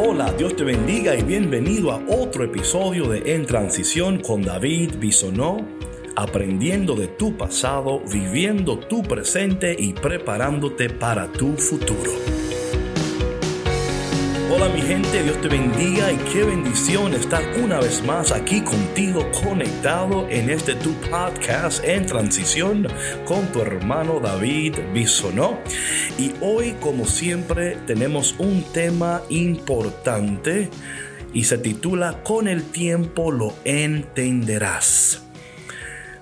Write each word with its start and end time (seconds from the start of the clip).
Hola, 0.00 0.32
Dios 0.38 0.54
te 0.54 0.62
bendiga 0.62 1.16
y 1.16 1.24
bienvenido 1.24 1.90
a 1.90 2.00
otro 2.08 2.44
episodio 2.44 3.08
de 3.08 3.34
En 3.34 3.46
Transición 3.46 4.20
con 4.20 4.42
David 4.42 4.92
Bisonó, 5.00 5.66
aprendiendo 6.14 6.94
de 6.94 7.08
tu 7.08 7.36
pasado, 7.36 8.00
viviendo 8.08 8.78
tu 8.78 9.02
presente 9.02 9.74
y 9.76 9.94
preparándote 9.94 10.88
para 10.88 11.26
tu 11.32 11.56
futuro. 11.56 12.12
Mi 14.78 14.84
gente, 14.84 15.24
Dios 15.24 15.40
te 15.40 15.48
bendiga 15.48 16.12
y 16.12 16.16
qué 16.32 16.44
bendición 16.44 17.12
estar 17.12 17.42
una 17.60 17.80
vez 17.80 18.00
más 18.04 18.30
aquí 18.30 18.60
contigo 18.60 19.28
conectado 19.42 20.28
en 20.28 20.50
este 20.50 20.76
tu 20.76 20.92
podcast 21.10 21.82
en 21.82 22.06
transición 22.06 22.86
con 23.24 23.44
tu 23.48 23.60
hermano 23.60 24.20
David 24.20 24.76
Bisonó. 24.94 25.58
Y 26.16 26.32
hoy 26.40 26.76
como 26.78 27.06
siempre 27.06 27.76
tenemos 27.88 28.36
un 28.38 28.62
tema 28.72 29.20
importante 29.30 30.70
y 31.34 31.42
se 31.42 31.58
titula 31.58 32.22
Con 32.22 32.46
el 32.46 32.62
tiempo 32.62 33.32
lo 33.32 33.54
entenderás. 33.64 35.27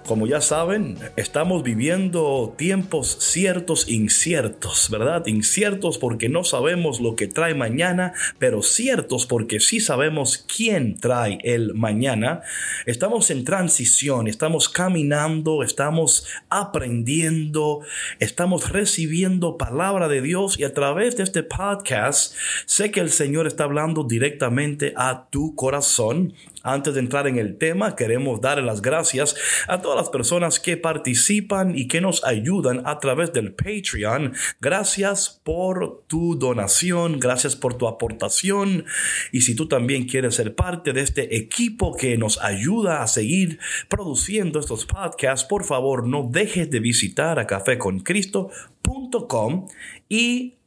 Como 0.07 0.29
ya 0.29 0.41
saben, 0.41 0.97
estamos 1.17 1.65
viviendo 1.65 2.55
tiempos 2.57 3.17
ciertos, 3.19 3.89
inciertos, 3.89 4.89
¿verdad? 4.89 5.27
Inciertos 5.27 5.99
porque 5.99 6.29
no 6.29 6.45
sabemos 6.45 7.01
lo 7.01 7.17
que 7.17 7.27
trae 7.27 7.55
mañana, 7.55 8.13
pero 8.39 8.63
ciertos 8.63 9.27
porque 9.27 9.59
sí 9.59 9.81
sabemos 9.81 10.47
quién 10.47 10.97
trae 11.01 11.39
el 11.43 11.75
mañana. 11.75 12.43
Estamos 12.87 13.33
en 13.33 13.43
transición, 13.43 14.29
estamos 14.29 14.69
caminando, 14.69 15.65
estamos 15.65 16.29
aprendiendo, 16.51 17.81
estamos 18.21 18.71
recibiendo 18.71 19.57
palabra 19.59 20.07
de 20.07 20.23
Dios 20.23 20.57
y 20.57 20.63
a 20.63 20.73
través 20.73 21.17
de 21.17 21.25
este 21.25 21.43
podcast 21.43 22.33
sé 22.67 22.93
que 22.93 23.01
el 23.01 23.11
Señor 23.11 23.49
está 23.49 23.65
hablando 23.65 24.05
directamente 24.05 24.95
a 24.97 25.27
tu 25.31 25.57
corazón 25.57 26.33
antes 26.67 26.95
de 26.95 27.01
entrar 27.01 27.27
en 27.27 27.39
el 27.39 27.59
tema, 27.59 27.97
queremos 27.97 28.41
dar 28.41 28.63
las 28.63 28.83
gracias 28.83 29.37
a 29.69 29.81
todas 29.81 29.97
las 29.97 30.11
personas 30.11 30.61
que 30.61 30.77
participan 30.77 31.79
y 31.79 31.89
que 31.89 32.01
nos 32.01 32.25
ayudan 32.25 32.83
a 32.85 32.99
través 32.99 33.33
del 33.33 33.55
Patreon. 33.55 34.35
Gracias 34.61 35.41
por 35.45 36.05
tu 36.07 36.37
donación, 36.37 37.21
gracias 37.21 37.57
por 37.57 37.75
tu 37.75 37.87
aportación. 37.87 38.85
Y 39.33 39.43
si 39.43 39.55
tú 39.55 39.69
también 39.69 40.07
quieres 40.07 40.35
ser 40.35 40.55
parte 40.55 40.93
de 40.93 41.03
este 41.03 41.37
equipo 41.37 41.97
que 41.97 42.19
nos 42.19 42.43
ayuda 42.43 43.03
a 43.03 43.07
seguir 43.07 43.59
produciendo 43.89 44.59
estos 44.59 44.87
podcasts, 44.87 45.47
por 45.47 45.65
favor 45.65 46.07
no 46.07 46.29
dejes 46.31 46.71
de 46.71 46.81
visitar 46.81 47.39
a 47.39 47.47
Café 47.47 47.79
con 47.79 48.01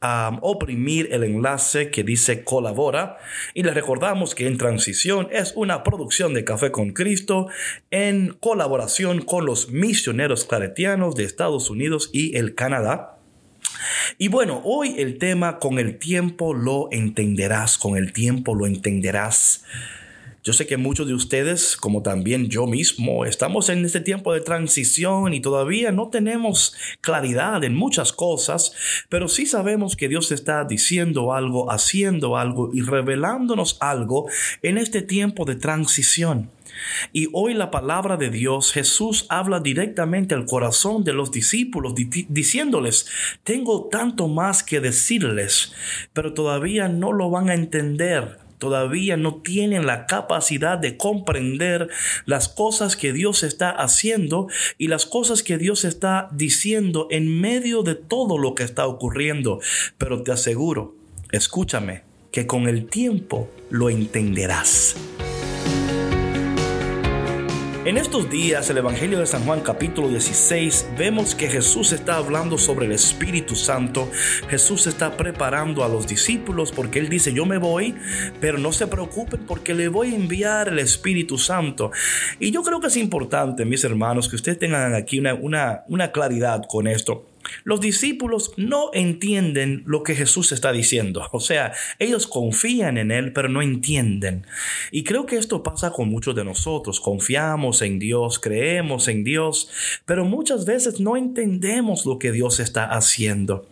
Y 0.01 0.39
oprimir 0.41 1.09
el 1.11 1.23
enlace 1.23 1.91
que 1.91 2.03
dice 2.03 2.43
colabora. 2.43 3.17
Y 3.53 3.63
les 3.63 3.73
recordamos 3.73 4.35
que 4.35 4.47
En 4.47 4.57
Transición 4.57 5.27
es 5.31 5.53
una 5.55 5.83
producción 5.83 6.33
de 6.33 6.43
Café 6.43 6.71
con 6.71 6.91
Cristo 6.91 7.47
en 7.91 8.37
colaboración 8.39 9.21
con 9.21 9.45
los 9.45 9.69
misioneros 9.69 10.45
claretianos 10.45 11.15
de 11.15 11.25
Estados 11.25 11.69
Unidos 11.69 12.09
y 12.13 12.37
el 12.37 12.55
Canadá. 12.55 13.17
Y 14.17 14.27
bueno, 14.27 14.61
hoy 14.63 14.95
el 14.97 15.17
tema 15.17 15.59
con 15.59 15.79
el 15.79 15.99
tiempo 15.99 16.53
lo 16.53 16.89
entenderás, 16.91 17.77
con 17.77 17.97
el 17.97 18.11
tiempo 18.13 18.55
lo 18.55 18.65
entenderás. 18.65 19.63
Yo 20.41 20.53
sé 20.53 20.67
que 20.67 20.77
muchos 20.77 21.05
de 21.05 21.13
ustedes, 21.13 21.75
como 21.75 22.01
también 22.01 22.47
yo 22.47 22.65
mismo, 22.65 23.25
estamos 23.25 23.67
en 23.67 23.83
este 23.83 23.99
tiempo 23.99 24.33
de 24.33 24.39
transición 24.39 25.33
y 25.33 25.41
todavía 25.41 25.91
no 25.91 26.07
tenemos 26.07 26.75
claridad 27.01 27.61
en 27.65 27.75
muchas 27.75 28.13
cosas, 28.13 28.71
pero 29.09 29.27
sí 29.27 29.45
sabemos 29.45 29.97
que 29.97 30.07
Dios 30.07 30.31
está 30.31 30.63
diciendo 30.63 31.33
algo, 31.33 31.69
haciendo 31.71 32.37
algo 32.37 32.69
y 32.73 32.81
revelándonos 32.81 33.77
algo 33.81 34.27
en 34.61 34.77
este 34.77 35.01
tiempo 35.01 35.43
de 35.43 35.55
transición. 35.55 36.51
Y 37.11 37.27
hoy 37.33 37.53
la 37.53 37.69
palabra 37.69 38.15
de 38.15 38.29
Dios, 38.29 38.71
Jesús 38.71 39.25
habla 39.27 39.59
directamente 39.59 40.35
al 40.35 40.45
corazón 40.45 41.03
de 41.03 41.11
los 41.11 41.31
discípulos, 41.31 41.93
diciéndoles, 42.29 43.07
tengo 43.43 43.89
tanto 43.89 44.29
más 44.29 44.63
que 44.63 44.79
decirles, 44.79 45.73
pero 46.13 46.33
todavía 46.33 46.87
no 46.87 47.11
lo 47.11 47.29
van 47.29 47.49
a 47.49 47.55
entender 47.55 48.48
todavía 48.59 49.17
no 49.17 49.41
tienen 49.41 49.87
la 49.87 50.05
capacidad 50.05 50.77
de 50.77 50.97
comprender 50.97 51.89
las 52.25 52.47
cosas 52.47 52.95
que 52.95 53.11
Dios 53.11 53.43
está 53.43 53.71
haciendo 53.71 54.47
y 54.77 54.87
las 54.87 55.05
cosas 55.05 55.41
que 55.41 55.57
Dios 55.57 55.85
está 55.85 56.29
diciendo 56.31 57.07
en 57.09 57.41
medio 57.41 57.81
de 57.81 57.95
todo 57.95 58.37
lo 58.37 58.53
que 58.53 58.63
está 58.63 58.85
ocurriendo. 58.85 59.59
Pero 59.97 60.21
te 60.21 60.31
aseguro, 60.31 60.95
escúchame, 61.31 62.03
que 62.31 62.45
con 62.45 62.67
el 62.67 62.85
tiempo 62.85 63.49
lo 63.71 63.89
entenderás. 63.89 64.95
En 67.85 67.97
estos 67.97 68.29
días, 68.29 68.69
el 68.69 68.77
Evangelio 68.77 69.19
de 69.19 69.25
San 69.25 69.45
Juan 69.45 69.61
capítulo 69.61 70.09
16, 70.09 70.89
vemos 70.97 71.33
que 71.33 71.47
Jesús 71.47 71.93
está 71.93 72.17
hablando 72.17 72.57
sobre 72.57 72.87
el 72.87 72.91
Espíritu 72.91 73.55
Santo. 73.55 74.11
Jesús 74.49 74.85
está 74.85 75.15
preparando 75.15 75.85
a 75.85 75.87
los 75.87 76.05
discípulos 76.05 76.73
porque 76.73 76.99
Él 76.99 77.07
dice, 77.07 77.31
yo 77.31 77.45
me 77.45 77.57
voy, 77.57 77.95
pero 78.41 78.57
no 78.57 78.73
se 78.73 78.87
preocupen 78.87 79.45
porque 79.47 79.73
le 79.73 79.87
voy 79.87 80.11
a 80.11 80.15
enviar 80.17 80.67
el 80.67 80.79
Espíritu 80.79 81.37
Santo. 81.37 81.91
Y 82.37 82.51
yo 82.51 82.63
creo 82.63 82.81
que 82.81 82.87
es 82.87 82.97
importante, 82.97 83.63
mis 83.63 83.85
hermanos, 83.85 84.27
que 84.27 84.35
ustedes 84.35 84.59
tengan 84.59 84.93
aquí 84.93 85.17
una, 85.17 85.33
una, 85.35 85.83
una 85.87 86.11
claridad 86.11 86.63
con 86.67 86.85
esto. 86.85 87.27
Los 87.63 87.81
discípulos 87.81 88.51
no 88.57 88.89
entienden 88.93 89.83
lo 89.85 90.03
que 90.03 90.15
Jesús 90.15 90.51
está 90.51 90.71
diciendo. 90.71 91.27
O 91.31 91.39
sea, 91.39 91.73
ellos 91.99 92.27
confían 92.27 92.97
en 92.97 93.11
Él, 93.11 93.33
pero 93.33 93.49
no 93.49 93.61
entienden. 93.61 94.45
Y 94.91 95.03
creo 95.03 95.25
que 95.25 95.37
esto 95.37 95.63
pasa 95.63 95.91
con 95.91 96.09
muchos 96.09 96.35
de 96.35 96.43
nosotros. 96.43 96.99
Confiamos 96.99 97.81
en 97.81 97.99
Dios, 97.99 98.39
creemos 98.39 99.07
en 99.07 99.23
Dios, 99.23 99.69
pero 100.05 100.25
muchas 100.25 100.65
veces 100.65 100.99
no 100.99 101.17
entendemos 101.17 102.05
lo 102.05 102.19
que 102.19 102.31
Dios 102.31 102.59
está 102.59 102.85
haciendo. 102.85 103.67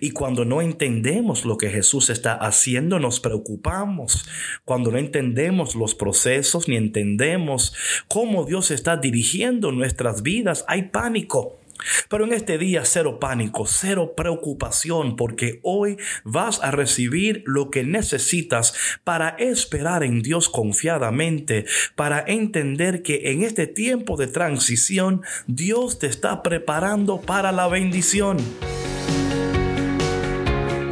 Y 0.00 0.10
cuando 0.10 0.44
no 0.44 0.62
entendemos 0.62 1.44
lo 1.44 1.56
que 1.56 1.70
Jesús 1.70 2.10
está 2.10 2.34
haciendo, 2.34 2.98
nos 2.98 3.20
preocupamos. 3.20 4.26
Cuando 4.64 4.90
no 4.90 4.98
entendemos 4.98 5.74
los 5.74 5.94
procesos 5.94 6.68
ni 6.68 6.76
entendemos 6.76 7.74
cómo 8.08 8.44
Dios 8.44 8.70
está 8.70 8.96
dirigiendo 8.96 9.72
nuestras 9.72 10.22
vidas, 10.22 10.64
hay 10.68 10.84
pánico. 10.84 11.58
Pero 12.08 12.24
en 12.24 12.32
este 12.32 12.58
día 12.58 12.84
cero 12.84 13.18
pánico, 13.20 13.66
cero 13.66 14.14
preocupación, 14.16 15.16
porque 15.16 15.60
hoy 15.62 15.96
vas 16.24 16.60
a 16.62 16.70
recibir 16.70 17.42
lo 17.46 17.70
que 17.70 17.84
necesitas 17.84 18.74
para 19.04 19.30
esperar 19.30 20.02
en 20.04 20.22
Dios 20.22 20.48
confiadamente, 20.48 21.66
para 21.96 22.24
entender 22.26 23.02
que 23.02 23.32
en 23.32 23.42
este 23.42 23.66
tiempo 23.66 24.16
de 24.16 24.26
transición 24.26 25.22
Dios 25.46 25.98
te 25.98 26.06
está 26.06 26.42
preparando 26.42 27.20
para 27.20 27.52
la 27.52 27.68
bendición. 27.68 28.38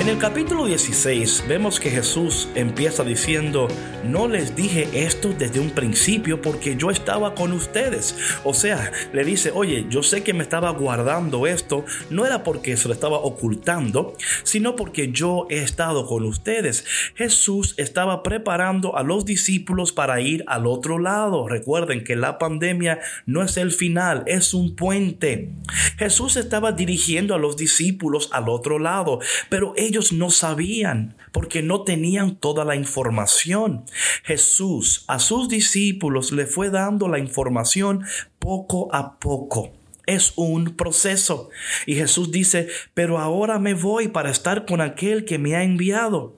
En 0.08 0.14
el 0.14 0.20
capítulo 0.20 0.64
16 0.64 1.44
vemos 1.48 1.78
que 1.78 1.90
Jesús 1.90 2.48
empieza 2.54 3.04
diciendo, 3.04 3.68
no 4.04 4.26
les 4.26 4.56
dije 4.56 4.88
esto 4.94 5.34
desde 5.38 5.60
un 5.60 5.68
principio 5.68 6.40
porque 6.40 6.76
yo 6.76 6.90
estaba 6.90 7.34
con 7.34 7.52
ustedes. 7.52 8.16
O 8.42 8.54
sea, 8.54 8.90
le 9.12 9.22
dice, 9.22 9.50
oye, 9.54 9.84
yo 9.90 10.02
sé 10.02 10.22
que 10.22 10.32
me 10.32 10.42
estaba 10.42 10.70
guardando 10.70 11.46
esto, 11.46 11.84
no 12.08 12.24
era 12.24 12.42
porque 12.42 12.78
se 12.78 12.88
lo 12.88 12.94
estaba 12.94 13.18
ocultando, 13.18 14.14
sino 14.44 14.76
porque 14.76 15.12
yo 15.12 15.46
he 15.50 15.58
estado 15.58 16.06
con 16.06 16.24
ustedes. 16.24 16.86
Jesús 17.14 17.74
estaba 17.76 18.22
preparando 18.22 18.96
a 18.96 19.02
los 19.02 19.26
discípulos 19.26 19.92
para 19.92 20.22
ir 20.22 20.42
al 20.46 20.66
otro 20.66 20.98
lado. 20.98 21.46
Recuerden 21.48 22.02
que 22.02 22.16
la 22.16 22.38
pandemia 22.38 22.98
no 23.26 23.42
es 23.42 23.58
el 23.58 23.72
final, 23.72 24.22
es 24.26 24.54
un 24.54 24.74
puente. 24.74 25.50
Jesús 25.98 26.38
estaba 26.38 26.72
dirigiendo 26.72 27.34
a 27.34 27.38
los 27.38 27.58
discípulos 27.58 28.30
al 28.32 28.48
otro 28.48 28.78
lado, 28.78 29.18
pero 29.50 29.74
ellos 29.76 29.97
no 30.12 30.30
sabían 30.30 31.16
porque 31.32 31.62
no 31.62 31.82
tenían 31.82 32.36
toda 32.36 32.64
la 32.64 32.76
información. 32.76 33.84
Jesús 34.24 35.04
a 35.08 35.18
sus 35.18 35.48
discípulos 35.48 36.32
le 36.32 36.46
fue 36.46 36.70
dando 36.70 37.08
la 37.08 37.18
información 37.18 38.04
poco 38.38 38.94
a 38.94 39.18
poco. 39.18 39.72
Es 40.06 40.32
un 40.36 40.76
proceso. 40.76 41.50
Y 41.84 41.96
Jesús 41.96 42.32
dice, 42.32 42.68
pero 42.94 43.18
ahora 43.18 43.58
me 43.58 43.74
voy 43.74 44.08
para 44.08 44.30
estar 44.30 44.64
con 44.64 44.80
aquel 44.80 45.26
que 45.26 45.38
me 45.38 45.54
ha 45.54 45.62
enviado. 45.62 46.37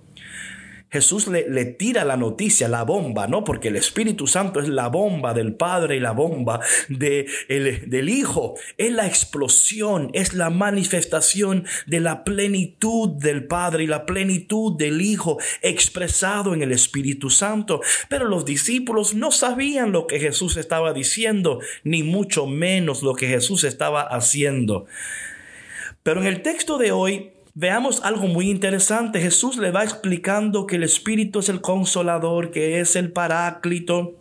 Jesús 0.90 1.28
le, 1.28 1.48
le, 1.48 1.64
tira 1.64 2.04
la 2.04 2.16
noticia, 2.16 2.68
la 2.68 2.82
bomba, 2.82 3.26
¿no? 3.26 3.44
Porque 3.44 3.68
el 3.68 3.76
Espíritu 3.76 4.26
Santo 4.26 4.60
es 4.60 4.68
la 4.68 4.88
bomba 4.88 5.34
del 5.34 5.54
Padre 5.54 5.96
y 5.96 6.00
la 6.00 6.12
bomba 6.12 6.60
de 6.88 7.26
del 7.86 8.08
Hijo. 8.08 8.54
Es 8.76 8.92
la 8.92 9.06
explosión, 9.06 10.10
es 10.14 10.34
la 10.34 10.50
manifestación 10.50 11.64
de 11.86 12.00
la 12.00 12.24
plenitud 12.24 13.10
del 13.10 13.46
Padre 13.46 13.84
y 13.84 13.86
la 13.86 14.06
plenitud 14.06 14.76
del 14.76 15.00
Hijo 15.00 15.38
expresado 15.62 16.54
en 16.54 16.62
el 16.62 16.72
Espíritu 16.72 17.30
Santo. 17.30 17.80
Pero 18.08 18.26
los 18.26 18.44
discípulos 18.44 19.14
no 19.14 19.30
sabían 19.30 19.92
lo 19.92 20.06
que 20.06 20.20
Jesús 20.20 20.56
estaba 20.56 20.92
diciendo, 20.92 21.60
ni 21.84 22.02
mucho 22.02 22.46
menos 22.46 23.02
lo 23.02 23.14
que 23.14 23.28
Jesús 23.28 23.64
estaba 23.64 24.02
haciendo. 24.02 24.86
Pero 26.02 26.20
en 26.20 26.26
el 26.26 26.42
texto 26.42 26.78
de 26.78 26.92
hoy 26.92 27.32
veamos 27.54 28.02
algo 28.04 28.26
muy 28.26 28.50
interesante. 28.50 29.20
Jesús 29.20 29.56
le 29.56 29.70
va 29.70 29.84
explicando 29.84 30.66
que 30.66 30.76
el 30.76 30.84
Espíritu 30.84 31.40
es 31.40 31.48
el 31.48 31.60
consolador, 31.60 32.50
que 32.50 32.80
es 32.80 32.96
el 32.96 33.12
paráclito 33.12 34.19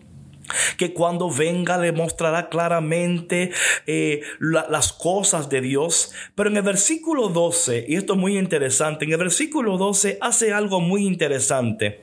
que 0.77 0.93
cuando 0.93 1.29
venga 1.29 1.77
le 1.77 1.91
mostrará 1.91 2.49
claramente 2.49 3.51
eh, 3.87 4.21
las 4.39 4.93
cosas 4.93 5.49
de 5.49 5.61
Dios. 5.61 6.11
Pero 6.35 6.49
en 6.49 6.57
el 6.57 6.63
versículo 6.63 7.29
12, 7.29 7.85
y 7.87 7.95
esto 7.95 8.13
es 8.13 8.19
muy 8.19 8.37
interesante, 8.37 9.05
en 9.05 9.11
el 9.11 9.17
versículo 9.17 9.77
12 9.77 10.17
hace 10.21 10.53
algo 10.53 10.79
muy 10.79 11.05
interesante. 11.05 12.01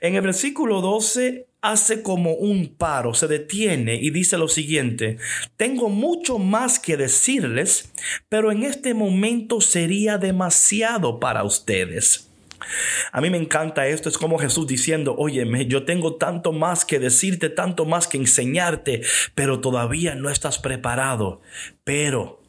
En 0.00 0.16
el 0.16 0.22
versículo 0.22 0.80
12 0.80 1.46
hace 1.62 2.02
como 2.02 2.34
un 2.34 2.74
paro, 2.76 3.14
se 3.14 3.28
detiene 3.28 3.94
y 3.94 4.10
dice 4.10 4.36
lo 4.36 4.48
siguiente, 4.48 5.18
tengo 5.56 5.88
mucho 5.88 6.38
más 6.38 6.80
que 6.80 6.96
decirles, 6.96 7.92
pero 8.28 8.50
en 8.50 8.64
este 8.64 8.94
momento 8.94 9.60
sería 9.60 10.18
demasiado 10.18 11.20
para 11.20 11.44
ustedes. 11.44 12.31
A 13.12 13.20
mí 13.20 13.30
me 13.30 13.38
encanta 13.38 13.86
esto, 13.86 14.08
es 14.08 14.18
como 14.18 14.38
Jesús 14.38 14.66
diciendo, 14.66 15.14
óyeme, 15.18 15.66
yo 15.66 15.84
tengo 15.84 16.16
tanto 16.16 16.52
más 16.52 16.84
que 16.84 16.98
decirte, 16.98 17.48
tanto 17.48 17.84
más 17.84 18.06
que 18.06 18.18
enseñarte, 18.18 19.02
pero 19.34 19.60
todavía 19.60 20.14
no 20.14 20.30
estás 20.30 20.58
preparado. 20.58 21.40
Pero 21.84 22.42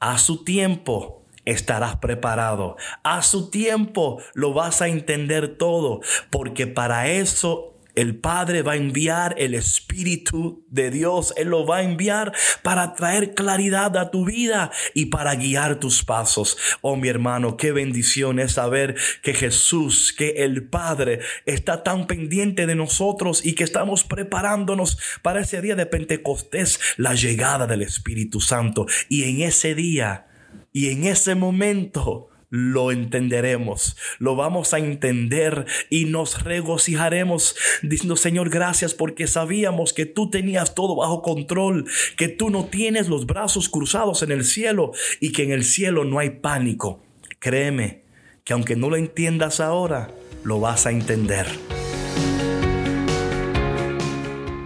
a 0.00 0.18
su 0.18 0.44
tiempo 0.44 1.24
estarás 1.44 1.96
preparado. 1.96 2.76
A 3.02 3.22
su 3.22 3.50
tiempo 3.50 4.22
lo 4.34 4.52
vas 4.52 4.82
a 4.82 4.88
entender 4.88 5.56
todo, 5.56 6.00
porque 6.30 6.66
para 6.66 7.08
eso 7.08 7.74
el 7.98 8.16
Padre 8.16 8.62
va 8.62 8.72
a 8.72 8.76
enviar 8.76 9.34
el 9.38 9.54
Espíritu 9.54 10.64
de 10.68 10.90
Dios. 10.90 11.34
Él 11.36 11.48
lo 11.48 11.66
va 11.66 11.78
a 11.78 11.82
enviar 11.82 12.32
para 12.62 12.94
traer 12.94 13.34
claridad 13.34 13.96
a 13.96 14.12
tu 14.12 14.24
vida 14.24 14.70
y 14.94 15.06
para 15.06 15.34
guiar 15.34 15.80
tus 15.80 16.04
pasos. 16.04 16.56
Oh 16.80 16.94
mi 16.94 17.08
hermano, 17.08 17.56
qué 17.56 17.72
bendición 17.72 18.38
es 18.38 18.52
saber 18.52 18.94
que 19.22 19.34
Jesús, 19.34 20.14
que 20.16 20.44
el 20.44 20.68
Padre 20.68 21.20
está 21.44 21.82
tan 21.82 22.06
pendiente 22.06 22.66
de 22.66 22.76
nosotros 22.76 23.44
y 23.44 23.54
que 23.54 23.64
estamos 23.64 24.04
preparándonos 24.04 24.98
para 25.22 25.40
ese 25.40 25.60
día 25.60 25.74
de 25.74 25.86
Pentecostés, 25.86 26.78
la 26.98 27.14
llegada 27.14 27.66
del 27.66 27.82
Espíritu 27.82 28.40
Santo. 28.40 28.86
Y 29.08 29.24
en 29.24 29.42
ese 29.42 29.74
día 29.74 30.26
y 30.72 30.90
en 30.90 31.04
ese 31.04 31.34
momento 31.34 32.28
lo 32.50 32.92
entenderemos, 32.92 33.96
lo 34.18 34.36
vamos 34.36 34.72
a 34.72 34.78
entender 34.78 35.66
y 35.90 36.06
nos 36.06 36.44
regocijaremos 36.44 37.56
diciendo, 37.82 38.16
Señor, 38.16 38.50
gracias 38.50 38.94
porque 38.94 39.26
sabíamos 39.26 39.92
que 39.92 40.06
tú 40.06 40.30
tenías 40.30 40.74
todo 40.74 40.96
bajo 40.96 41.22
control, 41.22 41.86
que 42.16 42.28
tú 42.28 42.50
no 42.50 42.66
tienes 42.66 43.08
los 43.08 43.26
brazos 43.26 43.68
cruzados 43.68 44.22
en 44.22 44.32
el 44.32 44.44
cielo 44.44 44.92
y 45.20 45.32
que 45.32 45.42
en 45.44 45.52
el 45.52 45.64
cielo 45.64 46.04
no 46.04 46.18
hay 46.18 46.30
pánico. 46.30 47.02
Créeme 47.38 48.02
que 48.44 48.54
aunque 48.54 48.76
no 48.76 48.88
lo 48.88 48.96
entiendas 48.96 49.60
ahora, 49.60 50.10
lo 50.42 50.60
vas 50.60 50.86
a 50.86 50.90
entender. 50.90 51.46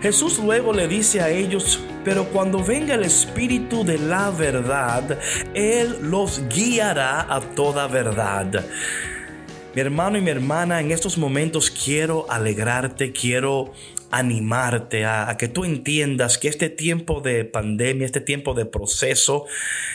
Jesús 0.02 0.40
luego 0.40 0.72
le 0.72 0.88
dice 0.88 1.20
a 1.20 1.30
ellos, 1.30 1.78
pero 2.04 2.24
cuando 2.24 2.62
venga 2.64 2.96
el 2.96 3.04
Espíritu 3.04 3.84
de 3.84 3.98
la 3.98 4.30
verdad, 4.30 5.16
Él 5.54 5.96
los 6.02 6.42
guiará 6.48 7.32
a 7.32 7.40
toda 7.40 7.86
verdad. 7.86 8.64
Mi 9.74 9.80
hermano 9.80 10.18
y 10.18 10.20
mi 10.20 10.30
hermana, 10.30 10.80
en 10.80 10.90
estos 10.90 11.16
momentos 11.16 11.70
quiero 11.70 12.26
alegrarte, 12.28 13.12
quiero 13.12 13.72
animarte 14.12 15.06
a, 15.06 15.34
que 15.38 15.48
tú 15.48 15.64
entiendas 15.64 16.36
que 16.36 16.48
este 16.48 16.68
tiempo 16.68 17.22
de 17.22 17.46
pandemia, 17.46 18.04
este 18.04 18.20
tiempo 18.20 18.52
de 18.52 18.66
proceso, 18.66 19.46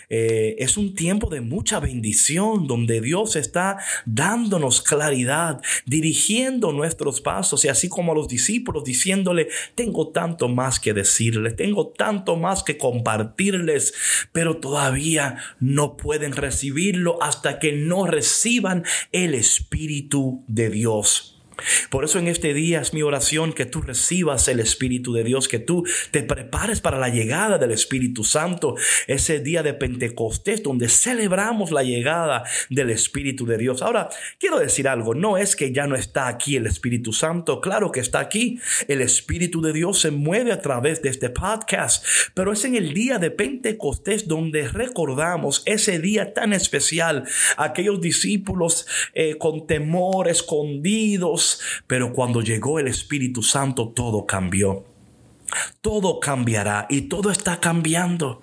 eh, 0.09 0.55
es 0.57 0.75
un 0.75 0.95
tiempo 0.95 1.29
de 1.29 1.41
mucha 1.41 1.79
bendición, 1.79 2.67
donde 2.67 2.99
Dios 2.99 3.35
está 3.35 3.77
dándonos 4.05 4.81
claridad, 4.81 5.61
dirigiendo 5.85 6.73
nuestros 6.73 7.21
pasos 7.21 7.63
y 7.63 7.67
así 7.67 7.89
como 7.89 8.11
a 8.11 8.15
los 8.15 8.27
discípulos 8.27 8.83
diciéndole, 8.83 9.49
tengo 9.75 10.09
tanto 10.09 10.47
más 10.47 10.79
que 10.79 10.93
decirles, 10.93 11.55
tengo 11.55 11.89
tanto 11.89 12.35
más 12.35 12.63
que 12.63 12.77
compartirles, 12.77 13.93
pero 14.31 14.57
todavía 14.57 15.37
no 15.59 15.95
pueden 15.95 16.31
recibirlo 16.31 17.21
hasta 17.21 17.59
que 17.59 17.71
no 17.73 18.07
reciban 18.07 18.83
el 19.11 19.35
Espíritu 19.35 20.43
de 20.47 20.69
Dios. 20.71 21.36
Por 21.89 22.05
eso 22.05 22.19
en 22.19 22.27
este 22.27 22.53
día 22.53 22.81
es 22.81 22.93
mi 22.93 23.01
oración 23.01 23.53
que 23.53 23.65
tú 23.65 23.81
recibas 23.81 24.47
el 24.47 24.59
Espíritu 24.59 25.13
de 25.13 25.23
Dios, 25.23 25.47
que 25.47 25.59
tú 25.59 25.83
te 26.11 26.23
prepares 26.23 26.81
para 26.81 26.97
la 26.97 27.09
llegada 27.09 27.57
del 27.57 27.71
Espíritu 27.71 28.23
Santo, 28.23 28.75
ese 29.07 29.39
día 29.39 29.63
de 29.63 29.73
Pentecostés 29.73 30.63
donde 30.63 30.89
celebramos 30.89 31.71
la 31.71 31.83
llegada 31.83 32.43
del 32.69 32.89
Espíritu 32.89 33.45
de 33.45 33.57
Dios. 33.57 33.81
Ahora, 33.81 34.09
quiero 34.39 34.59
decir 34.59 34.87
algo, 34.87 35.13
no 35.13 35.37
es 35.37 35.55
que 35.55 35.71
ya 35.71 35.87
no 35.87 35.95
está 35.95 36.27
aquí 36.27 36.55
el 36.55 36.67
Espíritu 36.67 37.13
Santo, 37.13 37.61
claro 37.61 37.91
que 37.91 37.99
está 37.99 38.19
aquí. 38.19 38.59
El 38.87 39.01
Espíritu 39.01 39.61
de 39.61 39.73
Dios 39.73 39.99
se 39.99 40.11
mueve 40.11 40.51
a 40.51 40.61
través 40.61 41.01
de 41.01 41.09
este 41.09 41.29
podcast, 41.29 42.05
pero 42.33 42.51
es 42.51 42.65
en 42.65 42.75
el 42.75 42.93
día 42.93 43.19
de 43.19 43.31
Pentecostés 43.31 44.27
donde 44.27 44.67
recordamos 44.67 45.63
ese 45.65 45.99
día 45.99 46.33
tan 46.33 46.53
especial, 46.53 47.23
aquellos 47.57 48.01
discípulos 48.01 48.87
eh, 49.13 49.35
con 49.37 49.67
temor, 49.67 50.27
escondidos, 50.27 51.46
pero 51.87 52.13
cuando 52.13 52.41
llegó 52.41 52.79
el 52.79 52.87
Espíritu 52.87 53.43
Santo 53.43 53.89
todo 53.95 54.25
cambió. 54.25 54.85
Todo 55.81 56.19
cambiará 56.19 56.87
y 56.89 57.01
todo 57.03 57.31
está 57.31 57.59
cambiando. 57.59 58.41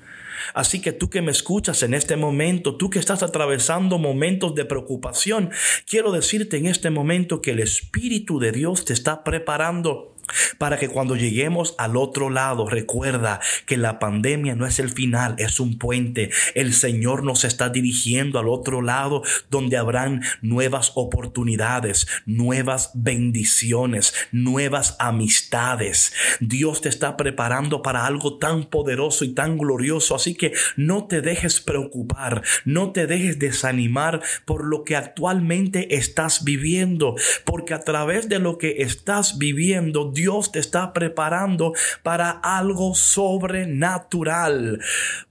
Así 0.53 0.81
que 0.81 0.93
tú 0.93 1.11
que 1.11 1.23
me 1.23 1.31
escuchas 1.31 1.83
en 1.83 1.95
este 1.95 2.17
momento, 2.17 2.77
tú 2.77 2.91
que 2.91 2.99
estás 2.99 3.23
atravesando 3.23 3.99
momentos 3.99 4.55
de 4.55 4.65
preocupación, 4.65 5.51
quiero 5.89 6.13
decirte 6.13 6.57
en 6.57 6.67
este 6.67 6.91
momento 6.91 7.41
que 7.41 7.53
el 7.53 7.61
Espíritu 7.61 8.39
de 8.39 8.53
Dios 8.53 8.85
te 8.85 8.93
está 8.93 9.25
preparando 9.25 10.14
para 10.59 10.79
que 10.79 10.89
cuando 10.89 11.17
lleguemos 11.17 11.75
al 11.79 11.97
otro 11.97 12.31
lado, 12.31 12.69
recuerda 12.69 13.41
que 13.67 13.77
la 13.77 13.99
pandemia 13.99 14.55
no 14.55 14.67
es 14.67 14.79
el 14.79 14.91
final, 14.91 15.35
es 15.39 15.61
un 15.61 15.79
puente. 15.79 16.31
El 16.55 16.75
Señor 16.75 17.23
nos 17.25 17.45
está 17.45 17.69
dirigiendo 17.69 18.39
al 18.39 18.49
otro 18.49 18.83
lado 18.83 19.23
donde 19.51 19.77
habrán 19.77 20.23
nuevas 20.43 20.93
oportunidades, 20.95 22.07
nuevas 22.27 22.91
bendiciones, 22.95 24.15
nuevas 24.33 24.97
amistades. 24.99 26.13
Dios 26.41 26.81
te 26.81 26.89
está 26.89 27.17
preparando 27.17 27.83
para 27.83 28.07
algo 28.07 28.39
tan 28.39 28.65
poderoso 28.65 29.25
y 29.25 29.35
tan 29.35 29.59
glorioso. 29.59 30.15
Así 30.15 30.35
que 30.35 30.53
no 30.77 31.07
te 31.07 31.21
dejes 31.21 31.61
preocupar, 31.61 32.43
no 32.65 32.93
te 32.93 33.07
dejes 33.07 33.39
desanimar 33.39 34.23
por 34.45 34.65
lo 34.65 34.85
que 34.85 34.97
actualmente 34.97 35.97
estás 35.97 36.45
viviendo, 36.45 37.17
porque 37.45 37.75
a 37.75 37.81
través 37.81 38.29
de 38.29 38.39
lo 38.39 38.59
que 38.59 38.83
estás 38.83 39.39
viviendo, 39.39 40.11
Dios 40.13 40.24
te 40.53 40.59
está 40.59 40.93
preparando 40.93 41.73
para 42.03 42.31
algo 42.31 42.95
sobrenatural. 42.95 44.81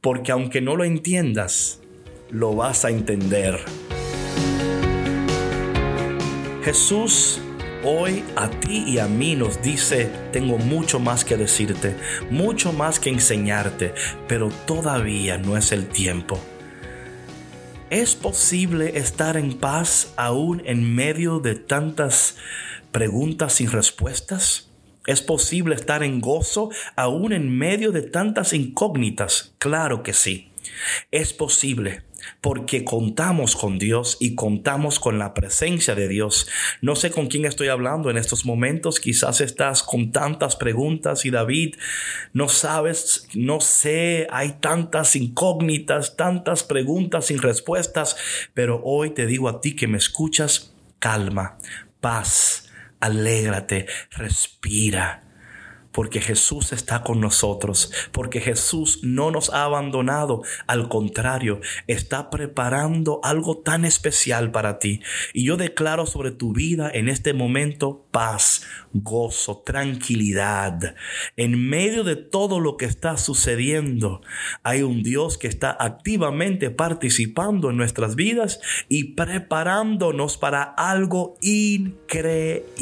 Porque 0.01 0.31
aunque 0.31 0.61
no 0.61 0.75
lo 0.75 0.83
entiendas, 0.83 1.79
lo 2.29 2.55
vas 2.55 2.85
a 2.85 2.89
entender. 2.89 3.59
Jesús 6.63 7.41
hoy 7.83 8.23
a 8.35 8.49
ti 8.49 8.85
y 8.87 8.99
a 8.99 9.07
mí 9.07 9.35
nos 9.35 9.61
dice, 9.61 10.09
tengo 10.31 10.57
mucho 10.57 10.99
más 10.99 11.25
que 11.25 11.35
decirte, 11.35 11.97
mucho 12.29 12.71
más 12.71 12.99
que 12.99 13.09
enseñarte, 13.09 13.93
pero 14.27 14.49
todavía 14.65 15.37
no 15.37 15.57
es 15.57 15.71
el 15.71 15.87
tiempo. 15.87 16.39
¿Es 17.89 18.15
posible 18.15 18.97
estar 18.97 19.37
en 19.37 19.53
paz 19.53 20.13
aún 20.15 20.63
en 20.65 20.95
medio 20.95 21.39
de 21.39 21.55
tantas 21.55 22.37
preguntas 22.91 23.53
sin 23.53 23.69
respuestas? 23.69 24.72
¿Es 25.05 25.21
posible 25.21 25.75
estar 25.75 26.01
en 26.01 26.21
gozo 26.21 26.69
aún 26.95 27.33
en 27.33 27.55
medio 27.55 27.91
de 27.91 28.03
tantas 28.03 28.53
incógnitas? 28.53 29.53
Claro 29.57 30.01
que 30.01 30.13
sí. 30.13 30.49
Es 31.11 31.33
posible 31.33 32.03
porque 32.39 32.85
contamos 32.85 33.57
con 33.57 33.77
Dios 33.77 34.15
y 34.21 34.35
contamos 34.35 34.99
con 34.99 35.19
la 35.19 35.33
presencia 35.33 35.93
de 35.93 36.07
Dios. 36.07 36.47
No 36.81 36.95
sé 36.95 37.11
con 37.11 37.27
quién 37.27 37.43
estoy 37.43 37.67
hablando 37.67 38.09
en 38.09 38.17
estos 38.17 38.45
momentos, 38.45 39.01
quizás 39.01 39.41
estás 39.41 39.83
con 39.83 40.13
tantas 40.13 40.55
preguntas 40.55 41.25
y 41.25 41.31
David, 41.31 41.75
no 42.31 42.47
sabes, 42.47 43.27
no 43.33 43.59
sé, 43.59 44.27
hay 44.31 44.53
tantas 44.61 45.17
incógnitas, 45.17 46.15
tantas 46.15 46.63
preguntas 46.63 47.25
sin 47.25 47.41
respuestas, 47.41 48.15
pero 48.53 48.81
hoy 48.85 49.09
te 49.09 49.25
digo 49.25 49.49
a 49.49 49.59
ti 49.59 49.75
que 49.75 49.87
me 49.87 49.97
escuchas, 49.97 50.73
calma, 50.99 51.57
paz 51.99 52.62
alégrate, 53.03 53.85
respira, 54.11 55.22
porque 55.93 56.19
Jesús 56.19 56.73
está 56.73 57.03
con 57.03 57.21
nosotros, 57.21 57.91
porque 58.11 58.41
Jesús 58.41 58.99
no 59.03 59.31
nos 59.31 59.49
ha 59.51 59.63
abandonado, 59.63 60.41
al 60.67 60.89
contrario, 60.89 61.61
está 61.87 62.29
preparando 62.29 63.21
algo 63.23 63.59
tan 63.59 63.85
especial 63.85 64.51
para 64.51 64.79
ti. 64.79 65.01
Y 65.33 65.45
yo 65.45 65.55
declaro 65.55 66.05
sobre 66.05 66.31
tu 66.31 66.51
vida 66.53 66.89
en 66.93 67.07
este 67.07 67.33
momento 67.33 68.05
paz, 68.11 68.63
gozo, 68.91 69.63
tranquilidad. 69.65 70.95
En 71.37 71.69
medio 71.69 72.03
de 72.03 72.15
todo 72.15 72.59
lo 72.59 72.77
que 72.77 72.85
está 72.85 73.17
sucediendo, 73.17 74.21
hay 74.63 74.81
un 74.81 75.03
Dios 75.03 75.37
que 75.37 75.47
está 75.47 75.75
activamente 75.79 76.71
participando 76.71 77.69
en 77.69 77.77
nuestras 77.77 78.15
vidas 78.15 78.59
y 78.89 79.13
preparándonos 79.15 80.37
para 80.37 80.63
algo 80.63 81.35
increíble. 81.41 82.73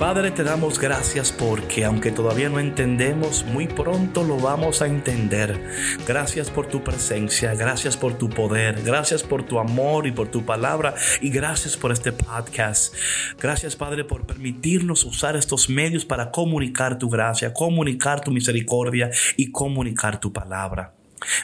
Padre, 0.00 0.30
te 0.30 0.44
damos 0.44 0.78
gracias 0.78 1.30
porque 1.30 1.84
aunque 1.84 2.10
todavía 2.10 2.48
no 2.48 2.58
entendemos, 2.58 3.44
muy 3.44 3.68
pronto 3.68 4.24
lo 4.24 4.38
vamos 4.38 4.80
a 4.80 4.86
entender. 4.86 5.60
Gracias 6.08 6.48
por 6.48 6.66
tu 6.66 6.82
presencia, 6.82 7.54
gracias 7.54 7.98
por 7.98 8.14
tu 8.14 8.30
poder, 8.30 8.80
gracias 8.82 9.22
por 9.22 9.42
tu 9.42 9.58
amor 9.58 10.06
y 10.06 10.12
por 10.12 10.28
tu 10.28 10.42
palabra 10.46 10.94
y 11.20 11.28
gracias 11.28 11.76
por 11.76 11.92
este 11.92 12.12
podcast. 12.12 12.94
Gracias 13.38 13.76
Padre 13.76 14.04
por 14.04 14.26
permitirnos 14.26 15.04
usar 15.04 15.36
estos 15.36 15.68
medios 15.68 16.06
para 16.06 16.30
comunicar 16.30 16.98
tu 16.98 17.10
gracia, 17.10 17.52
comunicar 17.52 18.22
tu 18.22 18.30
misericordia 18.30 19.10
y 19.36 19.50
comunicar 19.52 20.18
tu 20.18 20.32
palabra. 20.32 20.94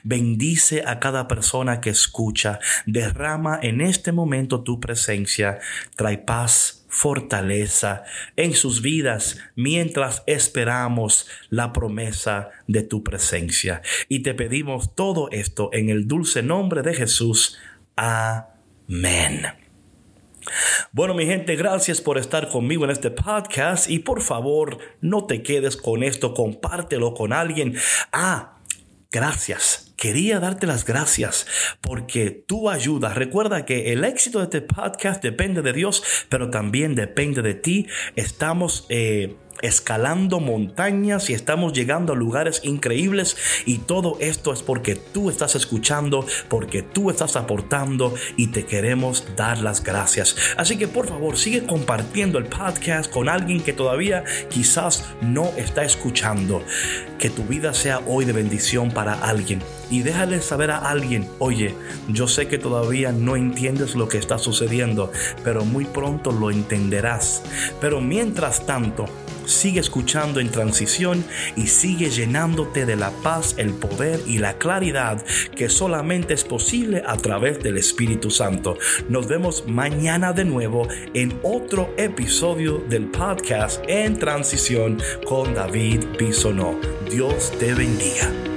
Bendice 0.04 0.85
a 0.87 1.00
cada 1.00 1.28
persona 1.28 1.80
que 1.80 1.90
escucha. 1.90 2.59
Derrama 2.87 3.59
en 3.62 3.80
este 3.80 4.12
momento 4.12 4.62
tu 4.62 4.80
presencia. 4.80 5.59
Trae 5.97 6.18
paz, 6.18 6.87
fortaleza 6.88 8.04
en 8.37 8.54
sus 8.54 8.80
vidas 8.80 9.38
mientras 9.54 10.23
esperamos 10.26 11.28
la 11.50 11.73
promesa 11.73 12.50
de 12.66 12.83
tu 12.83 13.02
presencia. 13.02 13.83
Y 14.09 14.21
te 14.21 14.35
pedimos 14.35 14.95
todo 14.95 15.28
esto 15.30 15.71
en 15.73 15.90
el 15.90 16.09
dulce 16.09 16.42
nombre 16.42 16.83
de 16.83 16.95
Jesús. 16.95 17.59
Amén. 17.97 19.47
Bueno, 20.92 21.14
mi 21.14 21.26
gente, 21.26 21.56
gracias 21.56 22.00
por 22.00 22.18
estar 22.18 22.49
conmigo 22.49 22.85
en 22.85 22.90
este 22.90 23.11
podcast 23.11 23.90
y 23.90 23.99
por 23.99 24.23
favor, 24.23 24.78
no 25.00 25.26
te 25.26 25.42
quedes 25.42 25.76
con 25.76 26.02
esto, 26.02 26.35
compártelo 26.35 27.14
con 27.14 27.33
alguien. 27.33 27.76
Ah, 28.12 28.56
Gracias. 29.11 29.93
Quería 29.97 30.41
darte 30.41 30.67
las 30.67 30.85
gracias 30.85 31.47
porque 31.81 32.31
tu 32.31 32.69
ayuda, 32.69 33.15
recuerda 33.15 33.65
que 33.65 33.93
el 33.93 34.05
éxito 34.05 34.39
de 34.39 34.45
este 34.45 34.61
podcast 34.61 35.23
depende 35.23 35.63
de 35.63 35.73
Dios, 35.73 36.03
pero 36.29 36.51
también 36.51 36.95
depende 36.95 37.43
de 37.43 37.55
ti. 37.55 37.87
Estamos... 38.15 38.87
Eh, 38.89 39.37
escalando 39.63 40.41
montañas 40.41 41.31
y 41.31 41.35
estamos 41.35 41.73
llegando 41.73 42.13
a 42.13 42.17
lugares 42.17 42.61
increíbles 42.65 43.37
y 43.65 43.79
todo 43.79 44.17
esto 44.21 44.53
es 44.53 44.63
porque 44.63 44.95
tú 44.97 45.31
estás 45.31 45.55
escuchando, 45.55 46.27
porque 46.49 46.83
tú 46.83 47.11
estás 47.11 47.37
aportando 47.37 48.15
y 48.37 48.49
te 48.49 48.65
queremos 48.65 49.25
dar 49.37 49.59
las 49.59 49.83
gracias. 49.83 50.37
Así 50.57 50.77
que 50.77 50.89
por 50.89 51.09
favor 51.09 51.39
sigue 51.39 51.67
compartiendo 51.67 52.39
el 52.39 52.47
podcast 52.47 53.11
con 53.11 53.29
alguien 53.29 53.63
que 53.63 53.73
todavía 53.73 54.25
quizás 54.51 55.05
no 55.23 55.51
está 55.57 55.85
escuchando. 55.85 56.63
Que 57.19 57.31
tu 57.31 57.45
vida 57.45 57.73
sea 57.73 58.01
hoy 58.07 58.25
de 58.25 58.33
bendición 58.33 58.91
para 58.91 59.15
alguien 59.15 59.61
y 59.91 60.03
déjale 60.03 60.41
saber 60.41 60.71
a 60.71 60.79
alguien, 60.79 61.29
oye, 61.39 61.75
yo 62.09 62.27
sé 62.27 62.49
que 62.49 62.59
todavía 62.59 63.13
no 63.13 63.37
entiendes 63.37 63.95
lo 63.95 64.09
que 64.09 64.19
está 64.19 64.39
sucediendo, 64.39 65.13
pero 65.45 65.65
muy 65.65 65.85
pronto 65.85 66.33
lo 66.33 66.51
entenderás. 66.51 67.43
Pero 67.81 68.01
mientras 68.01 68.67
tanto, 68.67 69.07
sigue 69.47 69.81
escuchando 69.81 70.41
en 70.41 70.50
transición 70.50 71.25
y 71.57 71.69
sigue 71.69 72.11
llenándote 72.11 72.85
de 72.85 72.97
la 72.97 73.11
paz, 73.23 73.55
el 73.59 73.73
poder 73.73 74.21
y 74.26 74.38
la 74.38 74.59
claridad 74.59 75.25
que 75.55 75.69
solamente 75.69 76.35
es 76.35 76.45
posible 76.45 77.03
a 77.07 77.17
través 77.17 77.62
del 77.62 77.79
Espíritu 77.79 78.31
Santo. 78.31 78.79
Nos 79.09 79.29
vemos 79.29 79.65
mañana 79.67 80.33
de 80.33 80.45
nuevo 80.45 80.88
en 81.15 81.38
otro 81.43 81.95
episodio 81.97 82.85
del 82.88 83.07
podcast 83.07 83.83
en 83.88 84.19
transición 84.19 85.00
con 85.26 85.55
David 85.55 86.05
Bisonó. 86.19 86.79
Dios 87.11 87.53
te 87.59 87.75
bendiga. 87.75 88.56